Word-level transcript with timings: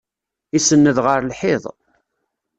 Isenned 0.57 0.97
ɣer 1.05 1.19
lḥiḍ. 1.27 1.63